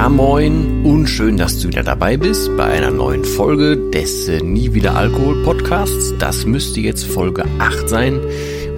Ja, 0.00 0.08
moin 0.08 0.82
und 0.82 1.08
schön, 1.08 1.36
dass 1.36 1.60
du 1.60 1.68
wieder 1.68 1.82
dabei 1.82 2.16
bist 2.16 2.56
bei 2.56 2.64
einer 2.64 2.90
neuen 2.90 3.22
Folge 3.22 3.76
des 3.90 4.28
äh, 4.28 4.40
Nie 4.40 4.72
wieder 4.72 4.96
Alkohol 4.96 5.44
Podcasts. 5.44 6.14
Das 6.18 6.46
müsste 6.46 6.80
jetzt 6.80 7.04
Folge 7.04 7.44
8 7.58 7.86
sein. 7.86 8.18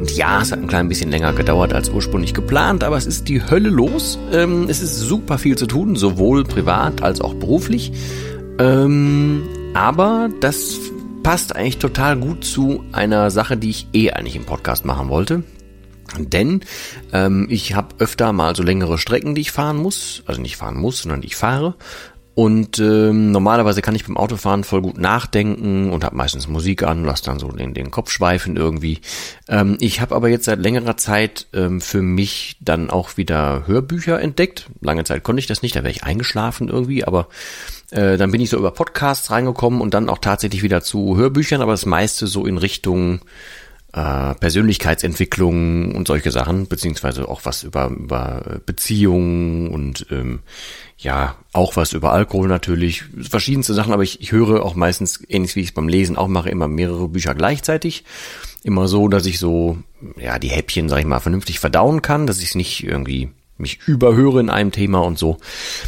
Und 0.01 0.11
ja, 0.17 0.43
es 0.43 0.51
hat 0.51 0.59
ein 0.59 0.67
klein 0.67 0.89
bisschen 0.89 1.13
länger 1.13 1.33
gedauert 1.33 1.75
als 1.75 1.91
ursprünglich 1.91 2.35
geplant, 2.35 2.83
aber 2.83 2.97
es 2.97 3.07
ist 3.07 3.29
die 3.29 3.41
Hölle 3.41 3.69
los. 3.69 4.19
Ähm, 4.33 4.67
es 4.69 4.83
ist 4.83 4.99
super 4.99 5.39
viel 5.39 5.57
zu 5.57 5.67
tun, 5.69 5.95
sowohl 5.95 6.43
privat 6.43 7.05
als 7.05 7.21
auch 7.21 7.35
beruflich. 7.35 7.93
Ähm, 8.59 9.45
aber 9.75 10.29
das 10.41 10.81
passt 11.23 11.55
eigentlich 11.55 11.79
total 11.79 12.17
gut 12.17 12.45
zu 12.45 12.83
einer 12.91 13.31
Sache, 13.31 13.57
die 13.57 13.71
ich 13.71 13.87
eh 13.93 14.11
eigentlich 14.11 14.35
im 14.35 14.45
Podcast 14.45 14.85
machen 14.85 15.09
wollte. 15.09 15.45
Denn 16.19 16.61
ähm, 17.13 17.47
ich 17.51 17.75
habe 17.75 17.97
öfter 17.99 18.33
mal 18.33 18.55
so 18.57 18.63
längere 18.63 18.99
Strecken, 18.99 19.35
die 19.35 19.43
ich 19.43 19.53
fahren 19.53 19.77
muss. 19.77 20.23
Also 20.27 20.41
nicht 20.41 20.57
fahren 20.57 20.77
muss, 20.77 21.03
sondern 21.03 21.21
die 21.21 21.29
ich 21.29 21.37
fahre. 21.37 21.75
Und 22.35 22.79
ähm, 22.79 23.31
normalerweise 23.31 23.83
kann 23.83 23.95
ich 23.95 24.07
beim 24.07 24.17
Autofahren 24.17 24.65
voll 24.65 24.81
gut 24.81 24.97
nachdenken 24.97 25.91
und 25.91 26.03
habe 26.03 26.17
meistens 26.17 26.49
Musik 26.49 26.83
an, 26.83 27.05
lass 27.05 27.21
dann 27.21 27.39
so 27.39 27.49
den, 27.49 27.75
den 27.75 27.91
Kopf 27.91 28.11
schweifen 28.11 28.57
irgendwie. 28.57 29.01
Ähm, 29.49 29.77
ich 29.81 30.01
habe 30.01 30.15
aber 30.15 30.29
jetzt 30.31 30.47
seit 30.47 30.59
längerer 30.59 30.97
Zeit 30.97 31.47
ähm, 31.53 31.83
für 31.83 32.01
mich 32.01 32.57
dann 32.61 32.89
auch 32.89 33.19
wieder 33.19 33.67
Hörbücher 33.67 34.19
entdeckt. 34.19 34.71
Lange 34.81 35.05
Zeit 35.05 35.25
konnte 35.25 35.41
ich 35.41 35.47
das 35.47 35.61
nicht, 35.61 35.77
da 35.77 35.81
wäre 35.81 35.91
ich 35.91 36.05
eingeschlafen 36.05 36.69
irgendwie, 36.69 37.05
aber 37.05 37.29
äh, 37.91 38.17
dann 38.17 38.31
bin 38.31 38.41
ich 38.41 38.49
so 38.49 38.57
über 38.57 38.71
Podcasts 38.71 39.31
reingekommen 39.31 39.83
und 39.83 39.93
dann 39.93 40.09
auch 40.09 40.19
tatsächlich 40.19 40.63
wieder 40.63 40.81
zu 40.81 41.19
Hörbüchern, 41.19 41.61
aber 41.61 41.73
das 41.73 41.85
meiste 41.85 42.27
so 42.27 42.47
in 42.47 42.57
Richtung 42.57 43.21
äh, 43.93 44.35
Persönlichkeitsentwicklung 44.35 45.95
und 45.95 46.07
solche 46.09 46.31
Sachen, 46.31 46.67
beziehungsweise 46.67 47.29
auch 47.29 47.43
was 47.45 47.63
über, 47.63 47.89
über 47.89 48.61
Beziehungen 48.65 49.69
und 49.69 50.07
ähm, 50.11 50.41
ja, 50.99 51.37
auch 51.53 51.77
was 51.77 51.93
über 51.93 52.13
Alkohol 52.13 52.49
natürlich, 52.49 53.05
verschiedenste 53.21 53.75
Sachen, 53.75 53.93
aber 53.93 54.03
ich, 54.03 54.21
ich 54.21 54.33
höre 54.33 54.65
auch 54.65 54.75
meistens, 54.75 55.23
ähnlich 55.29 55.57
wie 55.57 55.61
ich 55.61 55.69
es 55.69 55.75
beim 55.75 55.89
Lesen 55.89 56.17
auch 56.17 56.29
mache, 56.29 56.49
immer 56.49 56.69
mehrere 56.69 57.09
Bücher 57.09 57.35
gleichzeitig. 57.35 58.05
Immer 58.65 58.87
so, 58.87 59.09
dass 59.09 59.27
ich 59.27 59.41
so, 59.41 59.79
ja, 60.17 60.39
die 60.39 60.49
Häppchen, 60.49 60.89
sag 60.89 61.01
ich 61.01 61.07
mal, 61.07 61.19
vernünftig 61.19 61.59
verdauen 61.59 62.01
kann, 62.01 62.29
dass 62.29 62.41
ich 62.41 62.55
nicht 62.55 62.85
irgendwie 62.85 63.31
mich 63.59 63.81
überhöre 63.87 64.41
in 64.41 64.51
einem 64.51 64.71
Thema 64.71 65.01
und 65.01 65.19
so. 65.19 65.39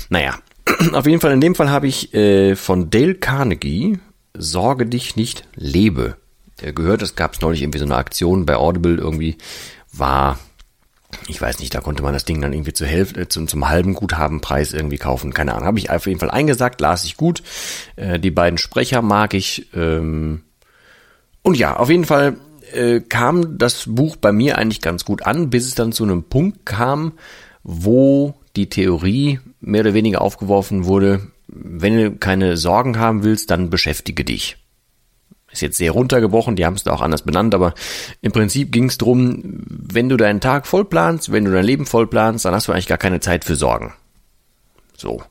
Naja, 0.09 0.39
auf 0.93 1.07
jeden 1.07 1.21
Fall, 1.21 1.33
in 1.33 1.41
dem 1.41 1.55
Fall 1.55 1.71
habe 1.71 1.87
ich 1.87 2.13
äh, 2.13 2.57
von 2.57 2.91
Dale 2.91 3.15
Carnegie 3.15 3.99
Sorge 4.37 4.87
dich 4.87 5.15
nicht, 5.15 5.47
lebe 5.55 6.17
gehört. 6.59 7.03
Es 7.03 7.17
gab 7.17 7.41
neulich 7.43 7.63
irgendwie 7.63 7.79
so 7.79 7.85
eine 7.85 7.97
Aktion 7.97 8.47
bei 8.47 8.57
Audible 8.57 8.97
irgendwie 8.97 9.37
war, 9.93 10.39
ich 11.29 11.41
weiß 11.41 11.61
nicht, 11.61 11.75
da 11.75 11.81
konnte 11.81 12.03
man 12.03 12.13
das 12.13 12.25
Ding 12.25 12.41
dann 12.41 12.53
irgendwie 12.53 12.73
zur 12.73 12.87
Hälfte, 12.87 13.21
äh, 13.21 13.29
zum, 13.29 13.49
zum 13.49 13.69
halben 13.69 13.95
Guthabenpreis 13.95 14.73
irgendwie 14.73 14.99
kaufen. 14.99 15.33
Keine 15.33 15.55
Ahnung. 15.55 15.67
Habe 15.67 15.79
ich 15.79 15.91
auf 15.91 16.07
jeden 16.07 16.21
Fall 16.21 16.31
eingesagt, 16.31 16.81
las 16.81 17.05
ich 17.05 17.17
gut. 17.17 17.43
Äh, 17.97 18.19
die 18.19 18.31
beiden 18.31 18.59
Sprecher 18.59 19.03
mag 19.03 19.35
ich. 19.35 19.69
Ähm, 19.75 20.43
und 21.43 21.57
ja, 21.57 21.77
auf 21.77 21.91
jeden 21.91 22.05
Fall 22.05 22.37
äh, 22.73 23.01
kam 23.01 23.59
das 23.59 23.85
Buch 23.87 24.17
bei 24.17 24.33
mir 24.33 24.59
eigentlich 24.59 24.81
ganz 24.81 25.05
gut 25.05 25.23
an, 25.23 25.51
bis 25.51 25.67
es 25.67 25.75
dann 25.75 25.93
zu 25.93 26.05
einem 26.05 26.25
Punkt 26.25 26.67
kam, 26.67 27.13
wo 27.63 28.35
die 28.57 28.69
Theorie 28.69 29.41
mehr 29.61 29.83
oder 29.83 29.95
weniger 29.95 30.21
aufgeworfen 30.21 30.85
wurde, 30.85 31.29
wenn 31.49 31.97
du 31.97 32.13
keine 32.13 32.57
Sorgen 32.57 32.99
haben 32.99 33.23
willst, 33.23 33.51
dann 33.51 33.71
beschäftige 33.71 34.25
dich 34.25 34.57
ist 35.55 35.63
jetzt 35.63 35.79
sehr 35.79 35.93
runtergebrochen, 35.93 36.57
die 36.57 36.67
haben 36.67 36.75
es 36.75 36.85
da 36.85 36.93
auch 36.93 37.01
anders 37.01 37.23
benannt, 37.23 37.55
aber 37.55 37.75
im 38.21 38.33
Prinzip 38.33 38.73
ging 38.73 38.87
es 38.87 38.99
darum, 38.99 39.63
wenn 39.67 40.09
du 40.09 40.17
deinen 40.17 40.41
Tag 40.41 40.67
voll 40.67 40.85
planst, 40.85 41.33
wenn 41.33 41.45
du 41.45 41.53
dein 41.53 41.65
Leben 41.65 41.87
voll 41.87 42.07
planst, 42.07 42.45
dann 42.45 42.55
hast 42.55 42.69
du 42.69 42.73
eigentlich 42.73 42.87
gar 42.87 42.99
keine 42.99 43.21
Zeit 43.21 43.45
für 43.45 43.57
Sorgen. 43.57 43.95
So. 44.97 45.23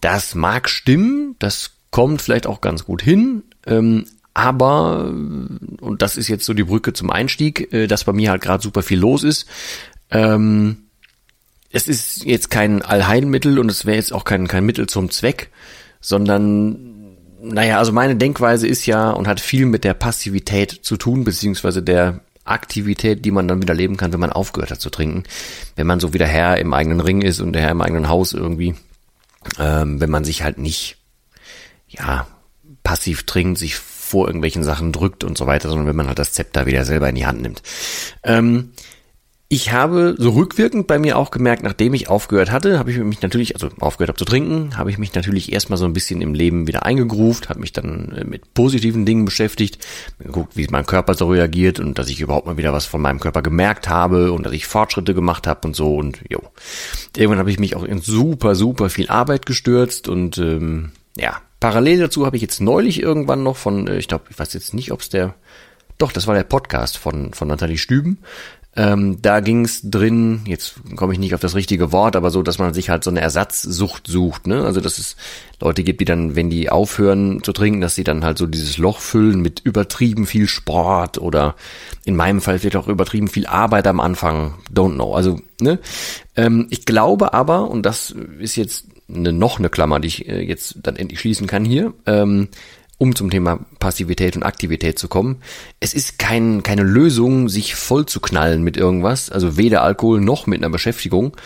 Das 0.00 0.34
mag 0.34 0.68
stimmen, 0.68 1.36
das 1.38 1.72
kommt 1.90 2.22
vielleicht 2.22 2.46
auch 2.46 2.60
ganz 2.60 2.84
gut 2.84 3.02
hin, 3.02 3.42
ähm, 3.66 4.06
aber, 4.34 5.06
und 5.06 5.96
das 5.98 6.16
ist 6.16 6.28
jetzt 6.28 6.44
so 6.44 6.54
die 6.54 6.62
Brücke 6.62 6.92
zum 6.92 7.10
Einstieg, 7.10 7.72
äh, 7.72 7.88
dass 7.88 8.04
bei 8.04 8.12
mir 8.12 8.30
halt 8.30 8.40
gerade 8.40 8.62
super 8.62 8.82
viel 8.82 9.00
los 9.00 9.24
ist, 9.24 9.46
ähm, 10.10 10.84
es 11.70 11.88
ist 11.88 12.24
jetzt 12.24 12.50
kein 12.50 12.82
Allheilmittel 12.82 13.58
und 13.58 13.70
es 13.70 13.84
wäre 13.84 13.96
jetzt 13.96 14.12
auch 14.12 14.24
kein, 14.24 14.46
kein 14.48 14.64
Mittel 14.64 14.86
zum 14.86 15.10
Zweck, 15.10 15.50
sondern 16.00 16.97
naja, 17.40 17.78
also 17.78 17.92
meine 17.92 18.16
Denkweise 18.16 18.66
ist 18.66 18.86
ja 18.86 19.10
und 19.10 19.28
hat 19.28 19.40
viel 19.40 19.66
mit 19.66 19.84
der 19.84 19.94
Passivität 19.94 20.70
zu 20.82 20.96
tun, 20.96 21.24
beziehungsweise 21.24 21.82
der 21.82 22.20
Aktivität, 22.44 23.24
die 23.24 23.30
man 23.30 23.46
dann 23.46 23.62
wieder 23.62 23.74
leben 23.74 23.96
kann, 23.96 24.12
wenn 24.12 24.20
man 24.20 24.32
aufgehört 24.32 24.70
hat 24.70 24.80
zu 24.80 24.90
trinken. 24.90 25.24
Wenn 25.76 25.86
man 25.86 26.00
so 26.00 26.14
wieder 26.14 26.26
Herr 26.26 26.58
im 26.58 26.72
eigenen 26.72 27.00
Ring 27.00 27.22
ist 27.22 27.40
und 27.40 27.52
der 27.52 27.62
Herr 27.62 27.70
im 27.70 27.82
eigenen 27.82 28.08
Haus 28.08 28.32
irgendwie, 28.32 28.74
ähm, 29.58 30.00
wenn 30.00 30.10
man 30.10 30.24
sich 30.24 30.42
halt 30.42 30.58
nicht, 30.58 30.96
ja, 31.88 32.26
passiv 32.82 33.24
trinkt, 33.24 33.58
sich 33.58 33.76
vor 33.76 34.26
irgendwelchen 34.26 34.64
Sachen 34.64 34.92
drückt 34.92 35.24
und 35.24 35.36
so 35.36 35.46
weiter, 35.46 35.68
sondern 35.68 35.86
wenn 35.86 35.96
man 35.96 36.08
halt 36.08 36.18
das 36.18 36.32
Zepter 36.32 36.66
wieder 36.66 36.84
selber 36.84 37.08
in 37.08 37.14
die 37.14 37.26
Hand 37.26 37.42
nimmt. 37.42 37.62
Ähm, 38.24 38.72
ich 39.50 39.72
habe 39.72 40.14
so 40.18 40.30
rückwirkend 40.32 40.86
bei 40.86 40.98
mir 40.98 41.16
auch 41.16 41.30
gemerkt, 41.30 41.62
nachdem 41.62 41.94
ich 41.94 42.10
aufgehört 42.10 42.50
hatte, 42.50 42.78
habe 42.78 42.90
ich 42.90 42.98
mich 42.98 43.22
natürlich, 43.22 43.54
also 43.54 43.70
aufgehört 43.80 44.10
habe 44.10 44.18
zu 44.18 44.26
trinken, 44.26 44.76
habe 44.76 44.90
ich 44.90 44.98
mich 44.98 45.14
natürlich 45.14 45.52
erstmal 45.52 45.78
so 45.78 45.86
ein 45.86 45.94
bisschen 45.94 46.20
im 46.20 46.34
Leben 46.34 46.66
wieder 46.66 46.84
eingegruft, 46.84 47.48
habe 47.48 47.60
mich 47.60 47.72
dann 47.72 48.12
äh, 48.12 48.24
mit 48.24 48.52
positiven 48.52 49.06
Dingen 49.06 49.24
beschäftigt, 49.24 49.78
geguckt, 50.18 50.54
wie 50.58 50.66
mein 50.68 50.84
Körper 50.84 51.14
so 51.14 51.28
reagiert 51.28 51.80
und 51.80 51.98
dass 51.98 52.10
ich 52.10 52.20
überhaupt 52.20 52.44
mal 52.44 52.58
wieder 52.58 52.74
was 52.74 52.84
von 52.84 53.00
meinem 53.00 53.20
Körper 53.20 53.40
gemerkt 53.40 53.88
habe 53.88 54.32
und 54.32 54.44
dass 54.44 54.52
ich 54.52 54.66
Fortschritte 54.66 55.14
gemacht 55.14 55.46
habe 55.46 55.66
und 55.66 55.74
so 55.74 55.96
und 55.96 56.20
jo. 56.28 56.42
Irgendwann 57.16 57.38
habe 57.38 57.50
ich 57.50 57.58
mich 57.58 57.74
auch 57.74 57.84
in 57.84 58.02
super, 58.02 58.54
super 58.54 58.90
viel 58.90 59.08
Arbeit 59.08 59.46
gestürzt 59.46 60.08
und 60.10 60.36
ähm, 60.36 60.90
ja, 61.16 61.40
parallel 61.58 62.00
dazu 62.00 62.26
habe 62.26 62.36
ich 62.36 62.42
jetzt 62.42 62.60
neulich 62.60 63.00
irgendwann 63.00 63.44
noch 63.44 63.56
von, 63.56 63.86
äh, 63.86 63.96
ich 63.96 64.08
glaube, 64.08 64.26
ich 64.28 64.38
weiß 64.38 64.52
jetzt 64.52 64.74
nicht, 64.74 64.92
ob 64.92 65.00
es 65.00 65.08
der 65.08 65.34
doch, 65.98 66.12
das 66.12 66.28
war 66.28 66.34
der 66.36 66.44
Podcast 66.44 66.96
von, 66.96 67.34
von 67.34 67.48
Nathalie 67.48 67.76
Stüben. 67.76 68.18
Ähm, 68.78 69.20
da 69.20 69.40
ging 69.40 69.64
es 69.64 69.80
drin, 69.82 70.42
jetzt 70.44 70.76
komme 70.94 71.12
ich 71.12 71.18
nicht 71.18 71.34
auf 71.34 71.40
das 71.40 71.56
richtige 71.56 71.90
Wort, 71.90 72.14
aber 72.14 72.30
so, 72.30 72.44
dass 72.44 72.60
man 72.60 72.74
sich 72.74 72.90
halt 72.90 73.02
so 73.02 73.10
eine 73.10 73.20
Ersatzsucht 73.20 74.06
sucht, 74.06 74.46
ne? 74.46 74.64
Also 74.64 74.80
dass 74.80 74.98
es 74.98 75.16
Leute 75.60 75.82
gibt, 75.82 76.00
die 76.00 76.04
dann, 76.04 76.36
wenn 76.36 76.48
die 76.48 76.70
aufhören 76.70 77.42
zu 77.42 77.52
trinken, 77.52 77.80
dass 77.80 77.96
sie 77.96 78.04
dann 78.04 78.24
halt 78.24 78.38
so 78.38 78.46
dieses 78.46 78.78
Loch 78.78 79.00
füllen 79.00 79.42
mit 79.42 79.58
übertrieben 79.64 80.26
viel 80.26 80.46
Sport 80.46 81.18
oder 81.18 81.56
in 82.04 82.14
meinem 82.14 82.40
Fall 82.40 82.60
vielleicht 82.60 82.76
auch 82.76 82.86
übertrieben 82.86 83.26
viel 83.26 83.48
Arbeit 83.48 83.88
am 83.88 83.98
Anfang. 83.98 84.54
Don't 84.72 84.94
know. 84.94 85.12
Also, 85.12 85.40
ne? 85.60 85.80
Ähm, 86.36 86.68
ich 86.70 86.84
glaube 86.84 87.34
aber, 87.34 87.68
und 87.68 87.82
das 87.84 88.14
ist 88.38 88.54
jetzt 88.54 88.86
eine, 89.12 89.32
noch 89.32 89.58
eine 89.58 89.70
Klammer, 89.70 89.98
die 89.98 90.06
ich 90.06 90.28
äh, 90.28 90.40
jetzt 90.40 90.76
dann 90.84 90.94
endlich 90.94 91.18
schließen 91.18 91.48
kann 91.48 91.64
hier, 91.64 91.94
ähm, 92.06 92.46
um 92.98 93.14
zum 93.14 93.30
Thema 93.30 93.60
Passivität 93.78 94.36
und 94.36 94.42
Aktivität 94.42 94.98
zu 94.98 95.08
kommen. 95.08 95.36
Es 95.78 95.94
ist 95.94 96.18
kein, 96.18 96.64
keine 96.64 96.82
Lösung, 96.82 97.48
sich 97.48 97.76
voll 97.76 98.06
zu 98.06 98.20
knallen 98.20 98.62
mit 98.62 98.76
irgendwas, 98.76 99.30
also 99.30 99.56
weder 99.56 99.82
Alkohol 99.82 100.20
noch 100.20 100.46
mit 100.46 100.58
einer 100.58 100.70
Beschäftigung, 100.70 101.36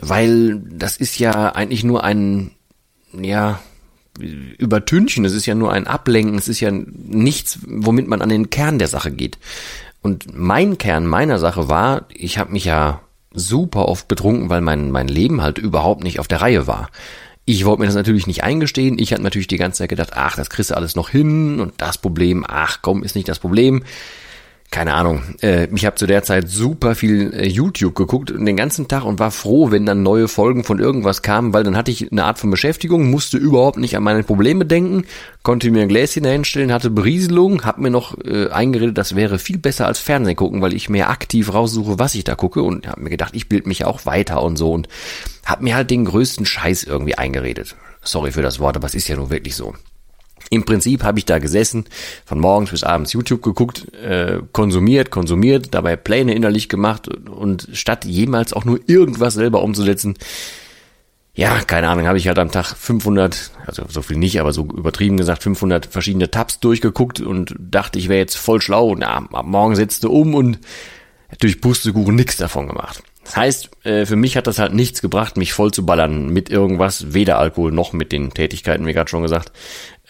weil 0.00 0.60
das 0.70 0.96
ist 0.96 1.18
ja 1.18 1.50
eigentlich 1.54 1.84
nur 1.84 2.02
ein, 2.02 2.52
ja, 3.12 3.60
Übertünchen, 4.18 5.24
es 5.24 5.32
ist 5.32 5.46
ja 5.46 5.54
nur 5.54 5.72
ein 5.72 5.86
Ablenken, 5.86 6.36
es 6.36 6.46
ist 6.46 6.60
ja 6.60 6.70
nichts, 6.70 7.60
womit 7.66 8.08
man 8.08 8.20
an 8.20 8.28
den 8.28 8.50
Kern 8.50 8.78
der 8.78 8.88
Sache 8.88 9.10
geht. 9.10 9.38
Und 10.02 10.36
mein 10.36 10.76
Kern 10.76 11.06
meiner 11.06 11.38
Sache 11.38 11.68
war, 11.68 12.06
ich 12.12 12.36
habe 12.36 12.52
mich 12.52 12.66
ja 12.66 13.00
super 13.32 13.88
oft 13.88 14.08
betrunken, 14.08 14.50
weil 14.50 14.60
mein, 14.60 14.90
mein 14.90 15.08
Leben 15.08 15.40
halt 15.40 15.56
überhaupt 15.56 16.04
nicht 16.04 16.20
auf 16.20 16.28
der 16.28 16.42
Reihe 16.42 16.66
war 16.66 16.90
Ich 17.44 17.64
wollte 17.64 17.80
mir 17.80 17.86
das 17.86 17.96
natürlich 17.96 18.26
nicht 18.26 18.44
eingestehen. 18.44 18.98
Ich 18.98 19.12
habe 19.12 19.22
natürlich 19.22 19.48
die 19.48 19.56
ganze 19.56 19.78
Zeit 19.78 19.88
gedacht, 19.88 20.10
ach, 20.14 20.36
das 20.36 20.48
kriegst 20.48 20.70
du 20.70 20.76
alles 20.76 20.94
noch 20.94 21.08
hin 21.08 21.60
und 21.60 21.74
das 21.78 21.98
Problem, 21.98 22.44
ach 22.46 22.78
komm, 22.82 23.02
ist 23.02 23.16
nicht 23.16 23.28
das 23.28 23.40
Problem 23.40 23.82
keine 24.72 24.94
Ahnung, 24.94 25.22
äh, 25.42 25.68
ich 25.72 25.84
habe 25.84 25.96
zu 25.96 26.06
der 26.06 26.22
Zeit 26.24 26.48
super 26.48 26.94
viel 26.94 27.32
äh, 27.34 27.46
YouTube 27.46 27.94
geguckt 27.94 28.30
den 28.30 28.56
ganzen 28.56 28.88
Tag 28.88 29.04
und 29.04 29.18
war 29.20 29.30
froh, 29.30 29.70
wenn 29.70 29.84
dann 29.84 30.02
neue 30.02 30.28
Folgen 30.28 30.64
von 30.64 30.80
irgendwas 30.80 31.20
kamen, 31.20 31.52
weil 31.52 31.62
dann 31.62 31.76
hatte 31.76 31.90
ich 31.90 32.10
eine 32.10 32.24
Art 32.24 32.38
von 32.38 32.50
Beschäftigung, 32.50 33.10
musste 33.10 33.36
überhaupt 33.36 33.76
nicht 33.76 33.96
an 33.96 34.02
meine 34.02 34.22
Probleme 34.22 34.64
denken, 34.64 35.04
konnte 35.42 35.70
mir 35.70 35.82
ein 35.82 35.88
Gläschen 35.88 36.22
dahinstellen, 36.22 36.72
hatte 36.72 36.88
Berieselung, 36.88 37.64
habe 37.64 37.82
mir 37.82 37.90
noch 37.90 38.16
äh, 38.24 38.48
eingeredet, 38.48 38.96
das 38.96 39.14
wäre 39.14 39.38
viel 39.38 39.58
besser 39.58 39.86
als 39.86 39.98
Fernsehen 39.98 40.36
gucken, 40.36 40.62
weil 40.62 40.72
ich 40.72 40.88
mehr 40.88 41.10
aktiv 41.10 41.52
raussuche, 41.52 41.98
was 41.98 42.14
ich 42.14 42.24
da 42.24 42.34
gucke 42.34 42.62
und 42.62 42.88
habe 42.88 43.02
mir 43.02 43.10
gedacht, 43.10 43.36
ich 43.36 43.50
bild 43.50 43.66
mich 43.66 43.84
auch 43.84 44.06
weiter 44.06 44.42
und 44.42 44.56
so 44.56 44.72
und 44.72 44.88
habe 45.44 45.64
mir 45.64 45.76
halt 45.76 45.90
den 45.90 46.06
größten 46.06 46.46
Scheiß 46.46 46.84
irgendwie 46.84 47.16
eingeredet. 47.16 47.76
Sorry 48.02 48.32
für 48.32 48.42
das 48.42 48.58
Wort, 48.58 48.76
aber 48.76 48.86
es 48.86 48.94
ist 48.94 49.06
ja 49.06 49.16
nur 49.16 49.28
wirklich 49.28 49.54
so. 49.54 49.74
Im 50.52 50.66
Prinzip 50.66 51.02
habe 51.02 51.18
ich 51.18 51.24
da 51.24 51.38
gesessen, 51.38 51.86
von 52.26 52.38
morgens 52.38 52.72
bis 52.72 52.84
abends 52.84 53.14
YouTube 53.14 53.40
geguckt, 53.42 53.90
äh, 53.94 54.40
konsumiert, 54.52 55.10
konsumiert, 55.10 55.68
dabei 55.72 55.96
Pläne 55.96 56.34
innerlich 56.34 56.68
gemacht 56.68 57.08
und 57.08 57.68
statt 57.72 58.04
jemals 58.04 58.52
auch 58.52 58.66
nur 58.66 58.78
irgendwas 58.86 59.32
selber 59.32 59.62
umzusetzen, 59.62 60.18
ja, 61.32 61.58
keine 61.60 61.88
Ahnung, 61.88 62.06
habe 62.06 62.18
ich 62.18 62.28
halt 62.28 62.38
am 62.38 62.50
Tag 62.50 62.76
500, 62.76 63.52
also 63.64 63.84
so 63.88 64.02
viel 64.02 64.18
nicht, 64.18 64.38
aber 64.38 64.52
so 64.52 64.64
übertrieben 64.64 65.16
gesagt, 65.16 65.42
500 65.42 65.86
verschiedene 65.86 66.30
Tabs 66.30 66.60
durchgeguckt 66.60 67.22
und 67.22 67.54
dachte, 67.58 67.98
ich 67.98 68.10
wäre 68.10 68.20
jetzt 68.20 68.36
voll 68.36 68.60
schlau 68.60 68.88
und 68.88 69.00
ja, 69.00 69.26
ab 69.32 69.46
morgen 69.46 69.74
setzte 69.74 70.10
um 70.10 70.34
und 70.34 70.58
durch 71.40 71.62
Pustekuchen 71.62 72.14
nichts 72.14 72.36
davon 72.36 72.68
gemacht. 72.68 73.02
Das 73.24 73.36
heißt, 73.36 73.70
äh, 73.84 74.04
für 74.04 74.16
mich 74.16 74.36
hat 74.36 74.46
das 74.46 74.58
halt 74.58 74.74
nichts 74.74 75.00
gebracht, 75.00 75.36
mich 75.36 75.52
voll 75.52 75.70
zu 75.70 75.86
ballern 75.86 76.28
mit 76.28 76.50
irgendwas, 76.50 77.14
weder 77.14 77.38
Alkohol 77.38 77.72
noch 77.72 77.92
mit 77.92 78.12
den 78.12 78.34
Tätigkeiten, 78.34 78.86
wie 78.86 78.92
gerade 78.92 79.08
schon 79.08 79.22
gesagt, 79.22 79.52